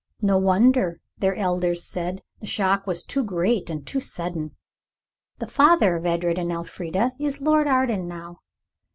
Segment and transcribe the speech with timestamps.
[0.23, 2.23] No wonder, their elders said.
[2.39, 4.55] The shock was too great and too sudden.
[5.37, 8.39] The father of Edred and Elfrida is Lord Arden now.